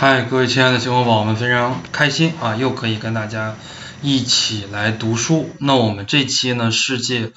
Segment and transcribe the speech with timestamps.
[0.00, 3.54] 嗨，各位亲爱的小伙伴们，非常开心啊，又可以跟大家
[4.00, 5.50] 一起来读书。
[5.58, 7.32] 那我们这期呢，世界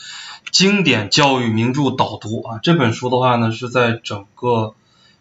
[0.50, 4.76] 经典教育名著导读啊，这本书的话呢，是在整个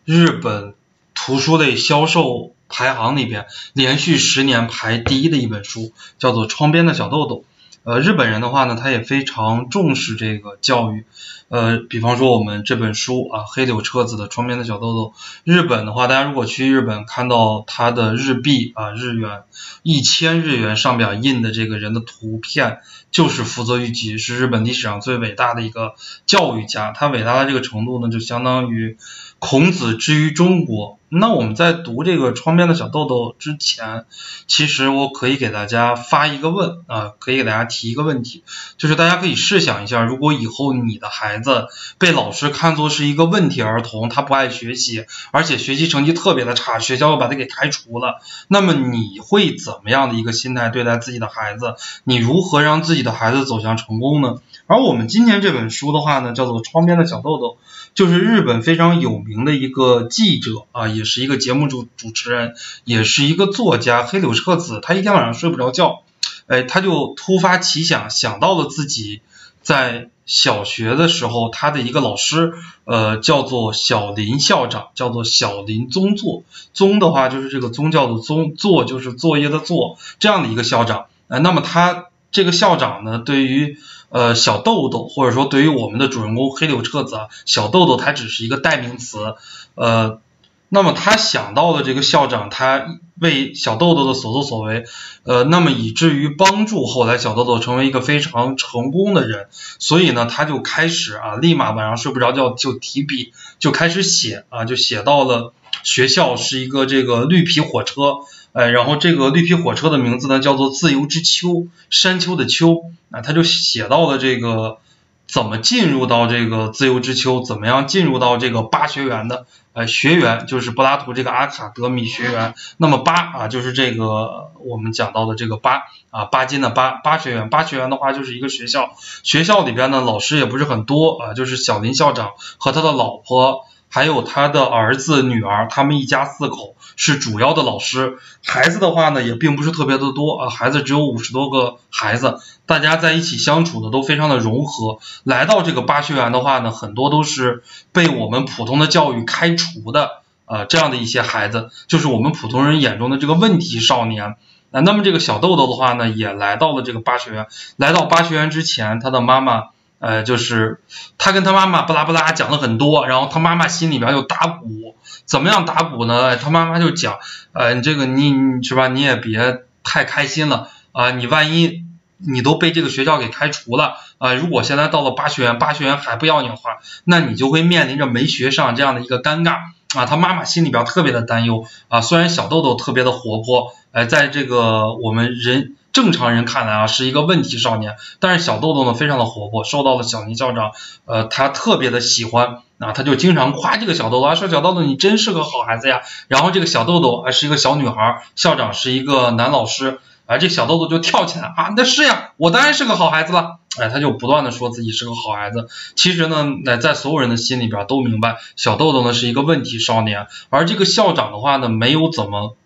[0.05, 0.75] 日本
[1.17, 5.91] 图书类销售排行里边连续十年排第一的一本书，
[6.21, 7.39] 叫做《窗边的小豆豆》。
[7.85, 11.05] 呃，日本人的话呢，他也非常重视这个教育。
[11.49, 15.13] 呃，比方说我们这本书啊，黑柳彻子的《窗边的小豆豆》。
[15.45, 19.43] 日本的话，大家如果去日本看到它的日币啊，日元
[19.83, 22.79] 一千日元上边印的这个人的图片，
[23.11, 26.93] 就是福泽谕吉，是日本历史上最伟大的一个教育家。
[26.93, 28.97] 他伟大的这个程度呢，就相当于
[29.45, 31.01] 孔子之于中国。
[31.09, 34.07] 那我们在读这个窗边的小豆豆之前，
[34.47, 38.45] 其实我可以给大家发一个问啊，可以给大家提一个问题，
[38.79, 41.67] 就是大家可以试想一下，如果以后你的孩子
[41.99, 51.75] 被老师看作是一个问题儿童，他不爱学习，而且学习成绩特别的差，学校又把他给开除了，那么你会怎么样的一个心态对待自己的孩子？
[52.05, 54.37] 你如何让自己的孩子走向成功呢？
[54.69, 57.49] 而我们今天这本书的话呢，叫做《窗边的小豆豆》，
[57.93, 64.81] 就是日本非常有名的一个记者啊，也是一个节目主主持人，也是一个作家黑柳彻子。
[64.83, 66.03] 他一天晚上睡不着觉，
[66.47, 69.21] 哎，他就突发奇想，想到了自己
[69.63, 72.53] 在小学的时候，他的一个老师，
[72.85, 76.45] 呃，叫做小林校长，叫做小林宗作。
[76.73, 81.07] 宗的话就是这个宗教的宗，作就是作业的作，这样的一个校长。
[81.29, 83.79] 呃，那么他这个校长呢，对于
[84.13, 89.35] 呃，小豆豆，或者说对于我们的主人公黑柳彻子啊，小豆豆他只是一个代名词。
[89.75, 90.21] 呃，
[90.69, 94.85] 那么他想到了这个校长，他为小豆豆的所作所为，
[95.25, 99.49] 呃，那么以至于帮助后来小豆豆成为一个非常成功的人。
[99.79, 108.19] 所以呢，他就开始啊，立马晚上睡不着觉就提笔就开始写啊，就写到了学校是一个这个绿皮火车。
[108.53, 114.79] 哎，然后这个绿皮火车的名字呢叫做自由之丘，山丘的丘，啊，他就写到了这个
[115.27, 128.91] 怎么进入到这个自由之丘，怎么样进入到这个八学园的，呃，学员就是柏拉图这个阿卡德米学员，那么八啊就是这个我们讲到的这个八啊巴金的八八学园，八学园的话就是一个学校，
[129.23, 133.65] 学校里边呢老师也不是很多啊，就是小林校长和他的老婆。
[133.95, 138.17] 还有他的儿子、女儿，他们一家四口是主要的老师。
[138.43, 144.99] 孩子的话呢，也并不是特别的多啊，孩子只有五十多个孩子，大家在一起相处的都非常的融合。
[145.25, 154.37] 来到这个八学园的话呢，很多都是被我们普通的教育开除的啊，这样的一些孩子，就是我们普通人眼中的这个问题少年
[154.71, 154.81] 啊。
[154.81, 157.47] 那么这个小豆豆的话呢，也来到了这个八学园。
[157.77, 159.65] 来到八学园之前，他的妈妈。
[160.03, 160.81] 呃，就是
[161.17, 164.97] 他跟他妈妈巴拉巴拉讲了很多，然后他妈妈心里边又打鼓，
[165.27, 166.37] 怎么样打鼓呢？
[166.37, 167.21] 他妈妈就讲，
[167.53, 168.89] 呃，你这个你你是吧？
[168.89, 171.13] 你也别太开心了啊！
[171.13, 171.85] 你万一
[172.19, 174.35] 你都被这个学校给开除了啊！
[174.35, 179.59] 如果现在到了八学园，八学园还不要你的话，那你就会面临着没学上这样的一个尴尬
[179.97, 180.05] 啊！
[180.05, 182.01] 他妈妈心里边特别的担忧啊。
[182.01, 185.77] 虽然小豆豆特别的活泼，哎，在这个我们人。
[185.93, 190.73] 正常人看来啊是一个问题少年，但是小豆豆呢非常的活泼，受到了小林校长
[191.05, 196.01] 呃他特别的喜欢啊，他就经常夸这个小豆豆，说小豆豆你真是个好孩子呀。
[196.29, 205.69] 然后这个小豆豆还是一个小女孩，校长是一个男老师，啊这小豆豆就跳起来啊那是呀，我当然是个好孩子了，哎他就不断的说自己是个好孩子。
[205.95, 212.57] 其实呢，那在所有人的心里边都明白，小豆豆呢是一个问题少年，而这个校长的话呢没有怎么。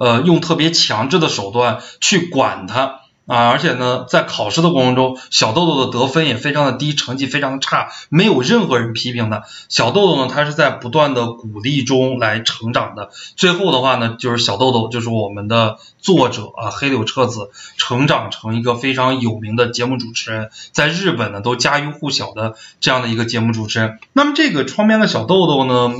[0.00, 9.42] 呃，用特别强制的手段去管他啊，而且呢，在考试的过程中，小豆豆的得分也非常的低，成绩非常的差，没有任何人批评他。
[9.68, 13.10] 小豆豆呢，他是在不断的鼓励中来成长的。
[13.36, 24.00] 最后的话呢，就是小豆豆就是我们的作者啊，黑柳彻子，成长成一个非常有名的节目主持人，在日本呢都家喻户晓的这样的一个节目主持人。
[24.12, 25.92] 那么这个窗边的小豆豆呢，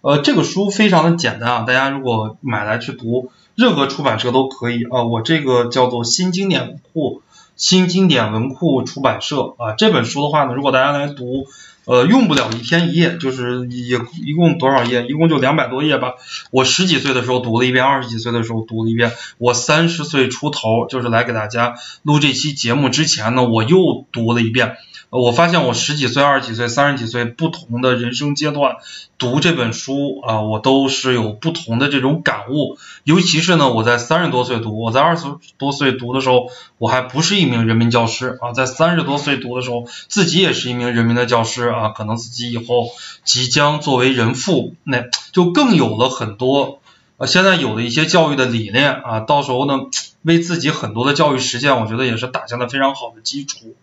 [0.00, 3.30] 呃，这个书非常的简单啊，大家如果买来去读。
[3.54, 7.22] 任何出版社都可以啊，我这个叫做新经典库，
[7.56, 9.72] 新经典文库出版社啊。
[9.76, 11.46] 这本书的话呢，如果大家来读，
[11.84, 15.04] 呃，用不了一天一夜，就是也一共多少页？
[15.06, 16.14] 一共就两百多页吧。
[16.50, 24.76] 我十几岁的时候读了一遍，二十几岁的时候读了一遍，我三十岁出头，就是来给大家录这期节目之前呢，我又读了一遍。
[25.18, 28.76] 我发现我十几岁、二十几岁、三十几岁不同的人生阶段
[29.18, 32.78] 读这本书啊，我都是有不同的这种感悟。
[33.04, 35.26] 尤其是呢，我在三十多岁读，我在二十
[35.58, 36.46] 多岁读的时候，
[36.78, 38.52] 我还不是一名人民教师啊。
[38.52, 42.88] 在三十多岁读的时候，自己也是一名人民的教师啊，可能自己以后
[43.22, 46.80] 即将作为人父，那就更有了很多。
[47.18, 49.74] 呃，现在有的一些教育的理念啊，到时候呢，
[50.22, 53.74] 为自己很多的教育实践，我觉得也是打下了非常好的基础。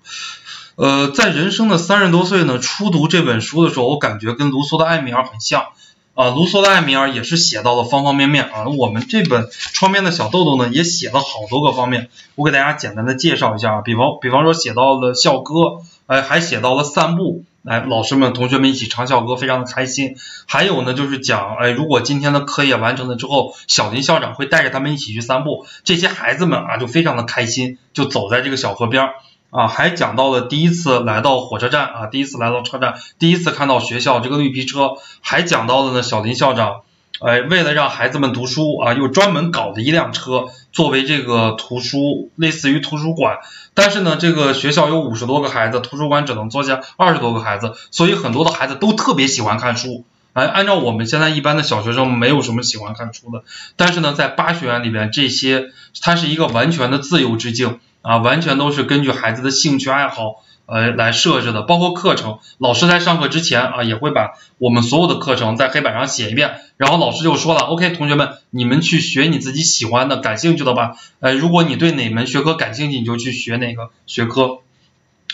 [0.79, 5.73] 呃，在人生的三十多岁呢，初读这本书的时候，我感觉跟卢梭的《艾米尔》很像
[6.13, 6.29] 啊。
[6.29, 8.63] 卢梭的《艾米尔》也是写到了方方面面啊。
[8.63, 9.43] 我们这本
[9.73, 13.81] 《窗边的小豆豆》呢，也写了好多个方面，我给大家简单的介绍一下啊。
[13.81, 17.43] 比方，比方说写到了校歌，哎，还写到了散步。
[17.65, 20.15] 哎，老师们、同学们一起唱校歌，非常的开心。
[20.47, 29.13] 还有呢，就是讲，哎，如果今天的课业完成了之后，小林校长会带着他们一起去散步，这些孩子们啊，就非常的开心，就走在这个小河边儿
[29.51, 29.67] 啊。
[29.67, 34.93] 还讲到了第一次来到火车站啊，第一次来到车站，第一次看到学校这个绿皮车。
[35.21, 36.81] 还讲到了呢，小林校长。
[37.21, 43.39] 哎，为了让孩子们读书啊，又专门搞了一辆车作为这个图书，类似于图书馆。
[43.73, 50.05] 但是呢，这个学校有五十多个孩子，图书馆只能坐下二十多个孩子，所以很多的孩子都特别喜欢看书。
[50.31, 53.43] 哎，按照我们现在一般的小学生，没有什么喜欢看书的。
[53.75, 60.43] 但是呢，在八学园里边，这些它是一个完全的自由之境啊，完全都是根据孩子的兴趣爱好。
[60.71, 70.95] 呃，来设置的，包括课程，老师在上课之前啊，也会把我们所有的课程在黑板上写一遍，然后老师就说了，OK，同学们，你们去学你自己喜欢的、感兴趣的吧。
[71.21, 74.59] 呃，如果你对哪门学科感兴趣，你就去学哪个学科。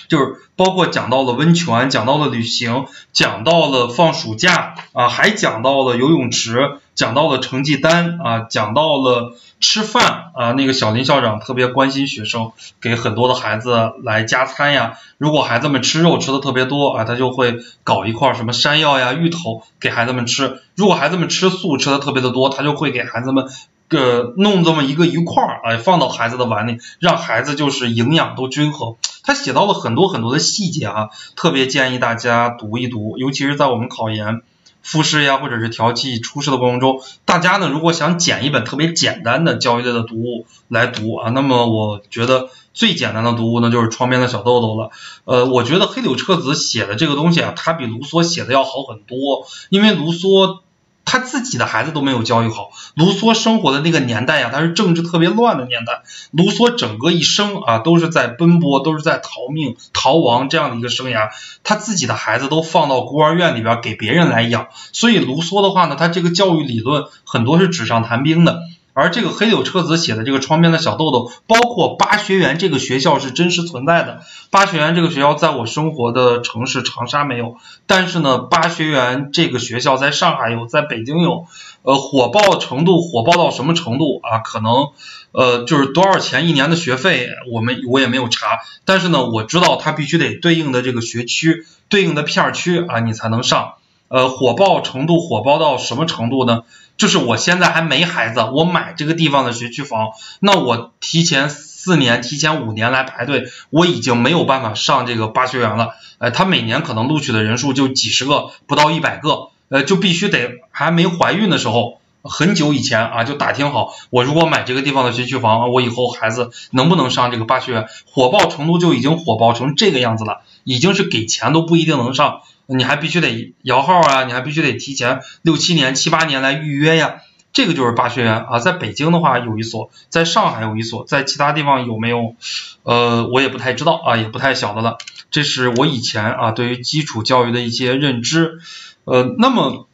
[0.08, 10.52] 就是包括讲到了温泉，讲到了旅行，讲到了放暑假啊，还讲到了游泳池，讲到了成绩单啊，讲到了吃饭啊。
[10.52, 14.94] 那个小林校长特别关心学生，给很多的孩子来加餐呀。
[15.18, 20.62] 如果孩子们吃肉吃的特别多啊，他就会搞一块什么山药呀、芋头给孩子们吃。
[20.76, 23.46] 如果孩子们吃素吃的特别的多，他就会给孩子们。
[23.88, 28.96] 个弄这么一个鱼块儿，哎，放到孩子的碗里，让孩子就是营养都均衡。
[29.26, 34.42] 他写到了很多很多的细节啊，特别建议大家读一读，尤其是在我们考研
[34.82, 44.92] 复试呀，或者是调剂初试的过程中，大家呢如果想捡一本特别简单的教育类的读物来读啊，那么我觉得最简单的读物呢就是《窗边的小豆豆》了。
[45.24, 50.60] 呃，我觉得黑柳彻子写的这个东西啊，它比卢梭写的要好很多，因为卢梭。
[51.06, 52.72] 他自己的孩子都没有教育好。
[52.96, 56.04] 卢梭生活的那个年代呀，他是政治特别乱的年代。
[56.32, 61.30] 卢梭整个一生啊，都是在奔波，都是在逃命、逃亡这样的一个生涯。
[61.64, 68.64] 他自己的孩子都放到孤儿院里边给别人来养，所以卢梭的话呢，他这个教育理论很多是纸上谈兵的。
[68.96, 74.22] 而这个黑柳彻子写的这个窗边的小豆豆，包括八学园这个学校是真实存在的。
[74.52, 77.58] 八学园这个学校在我生活的城市长沙没有，
[77.88, 81.46] 但是呢，八学园这个学校在上海有，在北京有。
[81.82, 84.40] 呃，火爆程度火爆到什么程度啊？
[84.40, 84.88] 可能
[85.34, 88.62] 呃就是多少钱一年的学费，我们我也没有查。
[88.86, 93.74] 但是呢，我知道它必须得对应的这个学区、对应的片区啊，你才能上。
[94.08, 96.64] 呃，火爆程度火爆到什么程度呢？
[96.98, 105.90] 就是我现在还没孩子，我买这个地方的学区房，那我提前四年、提前五年来排队，我已经没有办法上这个八学园了。
[106.18, 117.88] 呃，他每年可能录取的人数就几十个，不到一百个，呃，就必须得还没怀孕的时候，很久以前啊，就打听好，我如果买这个地方的学区房，我以后孩子能不能上这个八学园？
[118.06, 122.42] 火爆程度就已经火爆成这个样子了，已经是给钱都不一定能上。
[122.68, 127.22] 你还必须得摇号啊，你还必须得提前六七年、七八年来预约呀。
[127.54, 132.36] 这个就是八学园啊，在北京的话有一所，在上海有一所，在其他地方有没有？
[132.84, 134.98] 呃，我也不太知道啊，也不太晓得了。
[135.32, 138.60] 这是我以前啊对于基础教育的一些认知。
[139.06, 139.88] 呃，那么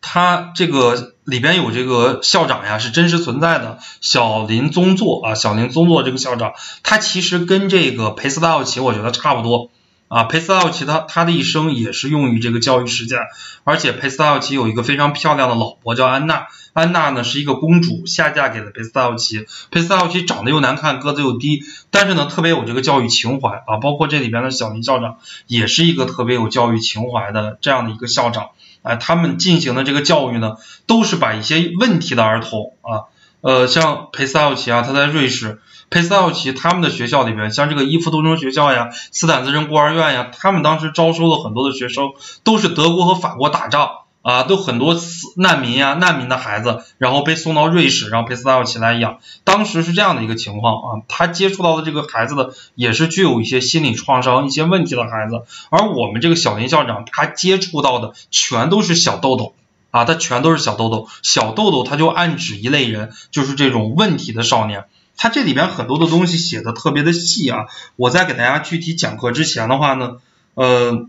[0.00, 9.70] 他这个里边有这个校长呀，是真实存在的，小林宗作啊，小林宗作这个校长，他其实跟这个裴斯达奥奇我觉得差不多。
[10.10, 13.20] 啊，佩斯奥奇他他的一生也是用于这个教育实践，
[13.62, 21.62] 而且佩斯奥奇有一个非常漂亮的老婆叫安娜，安娜呢是一个公主，下嫁给了佩斯奥奇，佩斯奥奇长得又难看，个子又低，
[21.92, 28.48] 但是呢特别有这个教育情怀啊，包括这里边的小林校长也是一个特别有教育情怀的这样的一个校长，
[28.82, 30.56] 哎，他们进行的这个教育呢，
[30.88, 33.06] 都是把一些问题的儿童啊，
[33.40, 35.60] 呃，像佩斯奥奇啊，他在瑞士。
[35.88, 42.12] 佩斯奥奇他们的学校里边，像这个伊夫多中学校呀、斯坦兹人孤儿院呀，他们当时招收了很多的学生，
[42.44, 43.90] 都是德国和法国打仗
[44.22, 44.94] 啊，都很多
[45.36, 49.18] 难民呀、难民的孩子，然后被送到瑞士，让佩斯奥奇来养。
[49.42, 59.54] 当时是这样的一个情况啊，他接触到的这个孩子的也是具有一些心理创伤、一些问题的孩子，而我们这个小林校长他接触到的全都是小豆豆
[59.90, 64.84] 啊，他全都是小豆豆，小豆豆他就暗指一类人，就是这种问题的少年。
[65.16, 67.66] 他这里边很多的东西写的特别的细啊，
[67.96, 70.16] 我在给大家具体讲课之前的话呢，
[70.54, 71.06] 呃，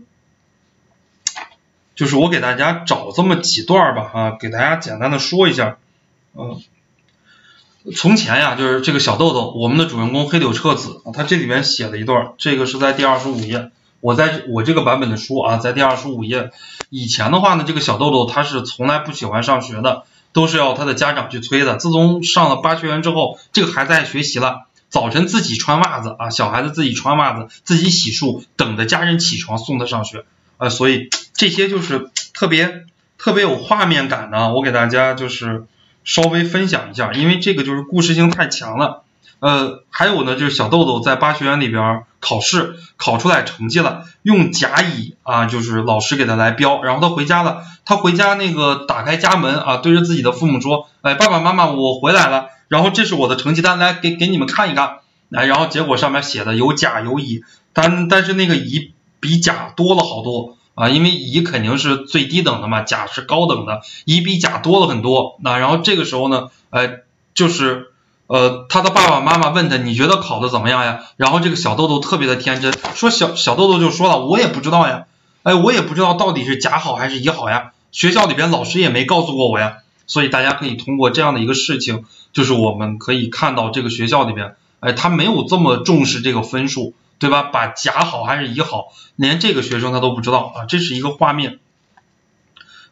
[1.94, 5.78] 就是我给大家找这么几段吧啊，给大家简单的说一下。
[6.34, 6.60] 嗯。
[7.96, 13.72] 从前呀，就是这个小豆豆，我们的主人公黑柳彻子啊，他这里边写了一段，这个是在第二十五页。
[14.02, 16.50] 我在我这个版本的书啊，在第二十五页。
[16.90, 21.76] 以前的话呢，这个小豆豆他是从来不喜欢上学的，都是要他的家长去催的。
[21.76, 30.24] 自从上了八学园之后，这个孩子爱学习了，早晨自己穿袜子啊，小孩子自己穿袜子，自己洗漱，等着家人起床送他上学
[30.58, 30.68] 啊。
[30.68, 32.86] 所以这些就是特别
[33.18, 35.64] 特别有画面感的，我给大家就是。
[36.04, 39.01] 稍微分享一下，因为这个就是故事性太强了。
[39.42, 60.56] 呃，还有呢，就是小豆豆在八学园里边考试考出来成绩了，用甲乙啊，就是老师给他来标，然后他回家了，他回家那个打开家门啊，对着自己的父母说，哎，爸爸妈妈，我回来了，然后这是我的成绩单，来给给你们看一看，来，然后结果上面写的有甲有乙，但但是那个乙比甲多了好多。
[60.74, 65.36] 啊，因为乙肯定是最低等的嘛，甲是高等的，乙比甲多了很多。
[65.42, 67.00] 那然后这个时候呢，呃，
[67.34, 67.91] 就是
[68.32, 71.00] 呃，他的爸爸妈妈问他，你觉得考的怎么样呀？
[71.16, 75.04] 然后这个小豆豆特别的天真，说小小豆豆就说了，我也不知道呀，
[75.42, 79.78] 哎，我也不知道到底是甲好还是乙好呀，学校里边老师也没告诉过我呀。
[80.06, 86.94] 所以大家可以通过这样的一个事情，就是我们可以看到这个学校里边，哎，他没有这么重视这个分数。
[87.18, 87.42] 对吧？
[87.52, 91.60] 把甲好还是乙好，连这个学生他都不知道啊，这是一个画面。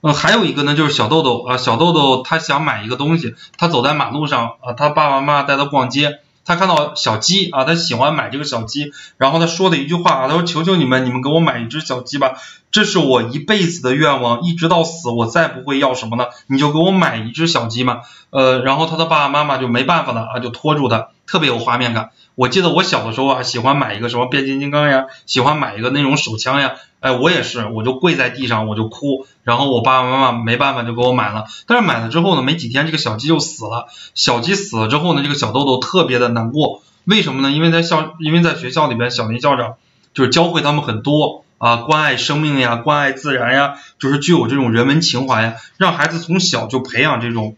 [0.03, 12.33] 嗯，还有一个呢，就是小豆豆啊，小豆豆他想买一个东西，他走在马路上啊，他爸爸妈妈带他逛街，他看到小鸡啊，他喜欢买这个小鸡，然后他说的一句话啊，他说：“求求你们，你们给我买一只小鸡吧，
[12.71, 22.11] 这是我一辈子的愿望，一直到死我再不会要什么了，你就给我买一只小鸡嘛。”呃，然后他的爸爸妈妈就没办法了啊，就拖住他，特别有画面感。
[22.35, 31.45] 我记得我小的时候啊，喜欢买一个什么变形金刚呀，喜欢买一个那种手枪呀，哎，我也是，我就跪在地上，我就哭，然后我爸爸妈妈没办法就给我买了。
[31.69, 33.87] 但是买了之后呢，没几天这个小鸡就死了。
[34.15, 36.83] 小鸡死了之后呢，这个小豆豆特别的难过。
[37.05, 37.53] 为什么呢？
[37.53, 39.75] 因为在校，因为在学校里边，小林校长
[40.15, 47.55] 就是教会他们很多啊，关爱生命呀，关爱自然呀，就是具有这种人文情怀呀，让孩子从小就培养这种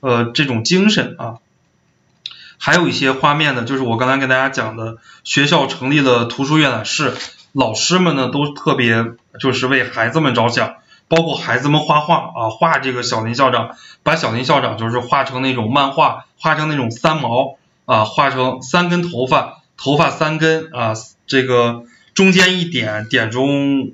[0.00, 1.36] 呃这种精神啊。
[2.58, 7.14] 还有一些画面呢，就是我刚才跟大家讲的，学校成立了图书阅览室，
[7.52, 9.04] 老师们呢都特别
[9.38, 10.76] 就是为孩子们着想，
[11.08, 20.94] 包括孩子们画画啊，画这个小林校长，把小林校长就是画成那种漫画，画成那种三毛啊，画成三根头发，头发三根啊，
[21.26, 21.84] 这个
[22.14, 23.90] 中间一点，点中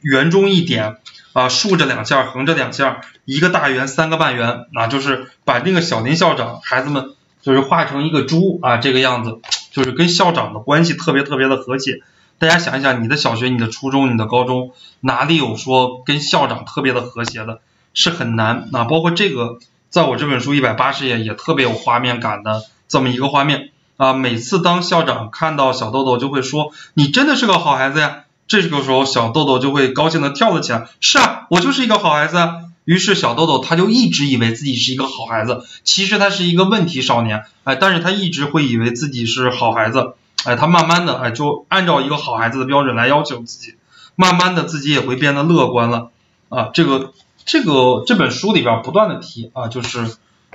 [0.00, 0.98] 圆中一点
[1.32, 7.14] 啊，竖着两下，横着两下，一个大圆，三个半圆啊，就是把那个小林校长孩子们。
[7.44, 9.38] 就是画成一个猪啊，这个样子，
[9.70, 12.00] 就是跟校长的关系特别特别的和谐。
[12.38, 17.60] 大家想一想，你的小学、你的初中、你的高中，哪里有说跟校长特别的和谐的？
[17.92, 18.84] 是很难啊。
[18.84, 19.58] 包括这个，
[19.90, 24.14] 在我这本书一百八十页也特别有画面感的这么一个画面啊。
[24.14, 30.88] 每次当校长看到小豆豆，就会说：“你真的是个好孩子呀。”这个时候，小豆豆就会高兴的跳了起来。
[31.00, 32.38] 是啊，我就是一个好孩子。
[32.84, 40.14] 于是小豆豆他就一直以为自己是一个好孩子，其实他是一个问题少年，哎，但是他一直会以为自己是好孩子，
[40.44, 43.74] 哎，他慢慢的哎就按照一个好孩子的标准来要求自己，
[44.16, 46.10] 慢慢的自己也会变得乐观了，
[46.50, 47.14] 啊，这个
[47.46, 50.06] 这个这本书里边不断的提啊，就是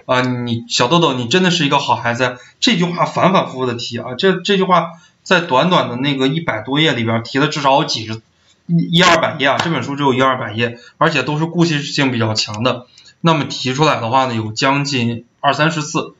[0.05, 4.91] 啊你小豆豆你真的是一个好孩子，这句话反反复复的提啊，这这句话
[5.23, 8.21] 在短短的那个一百多页里边提了至少有几十。
[8.69, 12.85] 一二百页啊，这本书只有一二百页，而且都是故事性比较强的。
[13.21, 16.13] 那么提出来的话呢，有将近二三十次